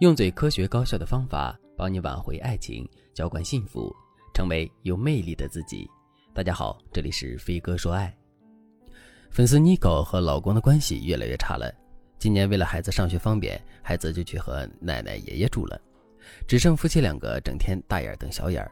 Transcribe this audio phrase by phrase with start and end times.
[0.00, 3.94] 用最科学高效的方法帮你挽回爱情，浇灌幸福，
[4.32, 5.86] 成为有魅力的自己。
[6.32, 8.10] 大家好，这里是飞哥说爱。
[9.30, 11.70] 粉丝妮可和老公的关系越来越差了。
[12.18, 15.78] 今年为了孩子上学方便，孩子就去和奶奶爷爷住了，
[16.48, 18.66] 只剩夫妻两个整天大眼瞪小眼。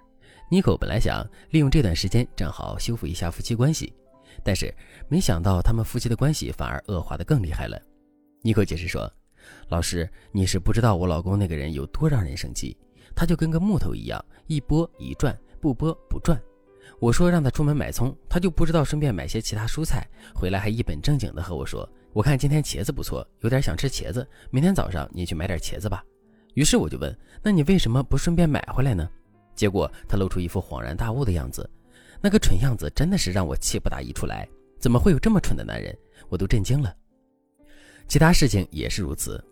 [0.50, 3.92] 妮可本来想利用这段时间正好修复一下夫妻关系，
[4.42, 4.74] 但是
[5.10, 7.78] 没想到他们夫妻的关系反而恶化的更厉害了。
[8.40, 9.12] 妮可解释说。
[9.68, 12.76] 老师，你是不知道我老公那个人有多让人生气，
[13.14, 16.40] 他就跟个木头一样，一拨一转，不拨不转。
[17.00, 26.02] 我说让他出门买葱，他就不知道顺便买些其他蔬菜，回来还一本正经的和我说：“我看今天茄子不错，有点想吃茄子，明天早上你去买点茄子吧。”
[26.54, 29.08] 于是我就问：“那你为什么不顺便买回来呢？”
[29.54, 31.68] 结果他露出一副恍然大悟的样子，
[32.20, 34.48] 那个蠢样子真的是让我气不打一处来。
[34.80, 35.96] 怎么会有这么蠢的男人？
[36.28, 36.92] 我都震惊了。
[38.08, 39.42] 其他事情也是如此。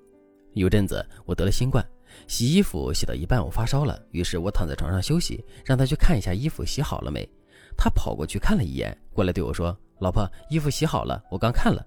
[0.54, 1.86] 有阵子我得了新冠，
[2.26, 7.28] 洗衣服洗到一半我发烧了，于是我躺在床上休息，让他去看一下衣服洗好了没。
[7.76, 11.86] 他跑过去看了一眼，过来对我说：“老婆，衣服洗好了，我刚看了。”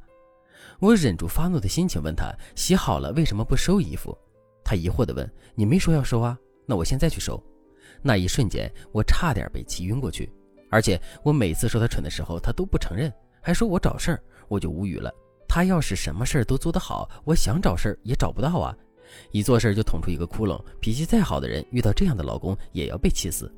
[0.79, 4.15] 我忍住发怒的心情问他：“洗好了为什么不收衣服？”
[4.63, 6.37] 他疑惑地问：“你没说要收啊？
[6.67, 7.43] 那我现在去收。”
[8.03, 10.31] 那一瞬间我差点被气晕过去，
[10.69, 13.11] 而且我每次说他蠢的时候，他都不承认，
[13.41, 15.11] 还说我找事儿，我就无语了。
[15.49, 18.73] 他要是什么事儿都做得好，我想找事儿也找不到啊！
[19.31, 23.51] 一做事就捅出一个窟窿，脾气再好的人遇到这样的老公也要被气死。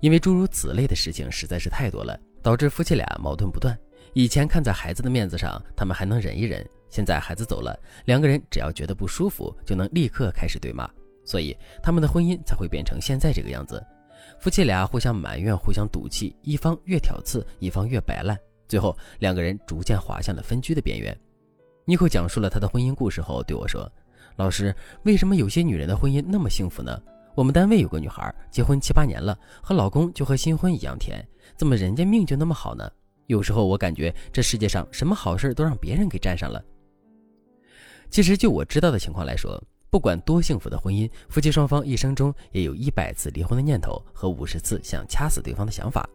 [0.00, 3.76] 因为诸如此类的事情实在是太多了，导致夫妻俩矛盾不断。
[4.12, 10.86] 以前看在孩子的面子上，他们还能忍一忍；现在孩子走了，两个人只要觉得不舒服，就能立刻开始对骂，
[11.24, 13.82] 所以他们的婚姻才会变成现在这个样子。
[14.38, 18.38] 夫妻俩互相埋怨，互相赌气，一方越挑刺，一方越摆烂。
[18.70, 21.14] 最后，两个人逐渐滑向了分居的边缘。
[21.84, 23.90] 妮蔻讲述了她的婚姻故事后对我说
[24.38, 26.96] ：“老师，为什么有些女人的婚姻那么幸福呢？
[27.34, 32.88] 我们单位有个女孩，结婚七八年了，和老公就和新婚一样甜，怎么人家命就那么好呢？
[33.26, 36.62] 有时候我感觉这世界上什么好事都让别人给占上了。
[38.08, 46.08] 其实，就我知道的情况来说，不管多幸福的婚姻，夫妻双方一生中也有一百次离婚的念头和五十次想掐死对方的想法。”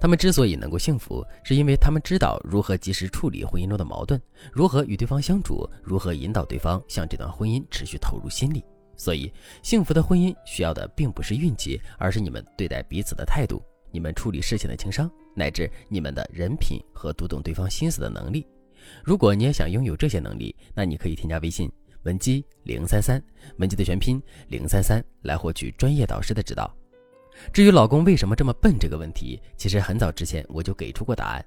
[0.00, 4.18] 他们之所以能够幸福，是因为他们知道如何及时处理婚姻中的矛盾，
[4.50, 8.64] 如何与对方相处，如何引导对方向这段婚姻持续投入心力。
[8.96, 9.30] 所以，
[9.62, 18.46] 幸福的婚姻需要的并不是运气，而是你们对待彼此的态度，你们处理事情的情商，乃至你们的人品和读懂对方心思的能力。
[19.04, 21.70] 如果你也想拥有这些能力，那你可以添加微信
[22.04, 23.22] 文姬零三三，
[23.58, 26.74] 文姬的全拼零三三，来获取专业导师的指导。
[27.52, 31.44] 至于老公为什么这么笨这个问题，其实很早之前我就给出过答案。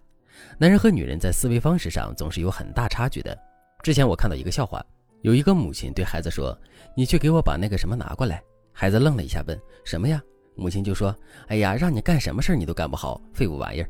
[0.57, 3.37] 男人和女人在思维方式上总是有很大差距的。
[3.81, 4.83] 之前我看到一个笑话，
[5.21, 6.57] 有一个母亲对孩子说
[6.95, 8.41] ：“你去给我把那个什么拿过来。”
[8.73, 10.21] 孩子愣了一下，问：“什么呀？”
[10.55, 11.15] 母亲就说
[11.47, 13.89] ：“哎呀，让你干什么事你都干不好，废物玩意儿。”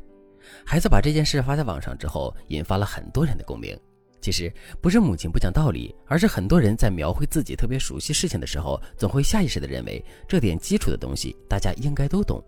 [0.64, 3.78] 孩子把这件事发在网上之后，引发了很多人的共鸣。
[4.24, 12.42] 其实不是母亲不讲道理，而是很多人在描绘自己特别熟悉事情的时候，总会下意识地认为这点基础的东西大家应该都懂。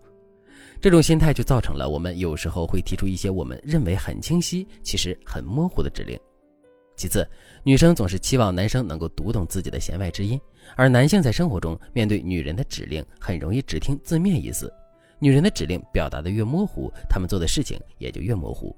[0.81, 6.19] 这种心态就造成了我们有时候会提出一些我们认为很清晰，其实很模糊的指令。
[6.95, 7.23] 其次，
[7.63, 10.41] 女生总是期望男生能够读懂自己的弦外之音，
[10.75, 14.73] 而男性在生活中面对女人的指令，很容易只听字面意思。
[15.19, 18.75] 女人的指令表达的越模糊，他们做的事情也就越模糊。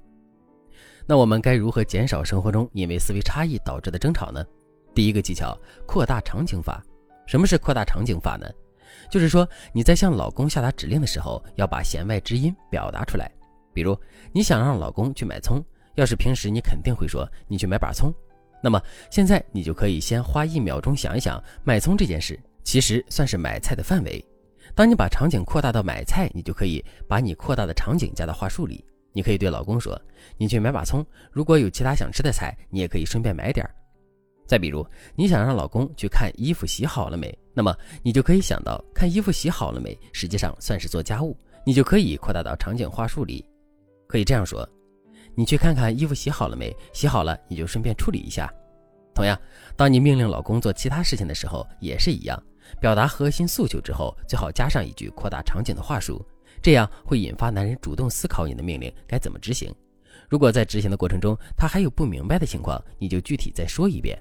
[1.10, 4.46] 那我们该如何减少生活中因为思维差异导致的争吵呢？
[4.94, 6.80] 第一个技巧：扩大场景法。
[7.26, 8.46] 什么是扩大场景法呢？
[9.10, 13.28] 就是说你在向老公下达指令的时候，要把弦外之音表达出来。
[13.74, 13.98] 比如
[14.30, 15.60] 你想让老公去买葱，
[15.96, 18.14] 要是平时你肯定会说你去买把葱，
[18.62, 24.24] 那么现在你就可以先花一秒钟想一想，买葱这件事其实算是买菜的范围。
[24.76, 28.84] 当你把场景扩大到买菜，你就可以把你扩大的场景加到话术里。
[29.12, 30.00] 你可以对老公说
[30.38, 33.74] ：“你去买把葱，如果有其他想吃的菜，你也可以顺便买点儿。”
[34.46, 43.44] 再比如，你想让老公去看衣服洗好了没，那么你就可以想到看衣服洗好了没，实际上算是做家务，你就可以扩大到场景话术里。
[44.08, 44.68] 可以这样说
[45.36, 48.52] ：“你去看看衣服洗好了没，洗好了你就顺便处理一下。”
[49.14, 49.40] 同样，
[49.76, 52.40] 当你命令老公做其他事情的时候，也是一样，
[52.80, 56.24] 表达核心诉求之后，最好加上一句扩大场景的话术。
[56.62, 59.74] 这样会引发男人主动思考你的命令该怎么执行。
[60.28, 64.20] 如果在执行的过程中他还有不明白的情况，你就具体再说一遍。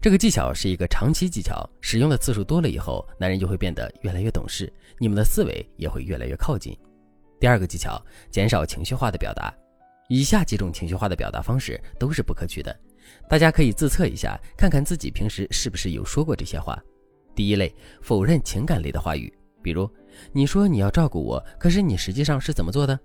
[0.00, 6.76] 这个技巧是一个长期技巧，使用的次数多了以后，男人就会变得越来越懂事，你们的思维也会越来越靠近。
[7.40, 8.00] 第二个技巧，
[8.30, 9.52] 减少情绪化的表达。
[10.08, 12.78] 以下几种情绪化的表达方式都是不可取的，
[13.28, 16.80] 大家可以自测一下，看看自己平时是不是有说过这些话。
[17.34, 19.32] 第一类，否认情感类的话语，
[19.62, 19.90] 比如
[20.32, 22.98] 你说你要照顾我，可是你实际上是怎么做的？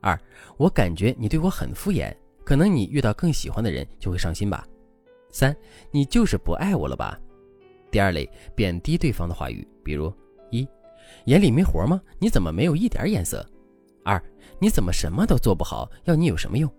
[0.00, 0.18] 二，
[0.56, 4.66] 我感觉你对我很敷衍，可能你遇到更喜欢的人就会伤心吧。
[5.30, 5.56] 三，
[5.90, 7.18] 你就是不爱我了吧？
[7.90, 10.12] 第二类，贬低对方的话语，比如
[10.50, 10.66] 一，
[11.26, 12.00] 眼里没活吗？
[12.18, 13.46] 你怎么没有一点眼色？
[14.04, 14.22] 二，
[14.58, 15.88] 你怎么什么都做不好？
[16.04, 16.70] 要你有什么用？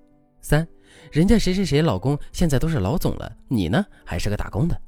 [0.42, 0.68] 三，
[1.12, 4.80] 人家谁谁谁老公现在都是老总了，你呢还是个打工的。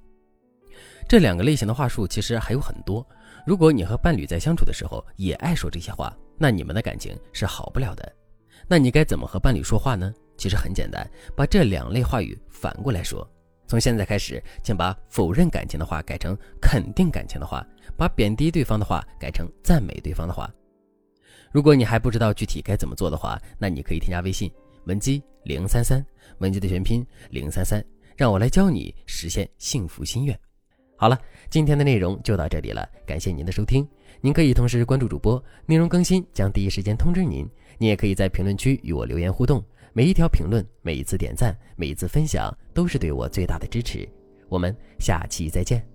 [1.08, 3.06] 这两个类型的话术其实还有很多。
[3.46, 8.12] 如果你和伴侣在相处的时候也爱说这些话，那你们的感情是好不了的。
[8.68, 10.12] 那你该怎么和伴侣说话呢？
[10.36, 13.28] 其实很简单，把这两类话语反过来说。
[13.68, 17.66] 从现在开始，请把否认感情的话改成肯定感情的话，
[17.96, 20.52] 把贬低对方的话改成赞美对方的话。
[21.52, 24.52] 如果你还不知道具体该怎么做的话，那你可以添加微信
[24.86, 26.04] 文姬零三三，
[26.40, 27.84] 文姬的全拼零三三，
[28.18, 30.38] 让我来教你实现幸福心愿。
[30.98, 31.20] 好了，
[31.50, 33.88] 今天的内容就到这里了，感谢您的收听。
[34.22, 37.48] 您可以同时关注主播，内容更新将第一时间通知您。
[37.78, 39.64] 您也可以在评论区与我留言互动，
[39.94, 44.08] 每一条评论、每一次点赞、每一次分享，都是对我最大的支持。
[44.48, 45.95] 我们下期再见。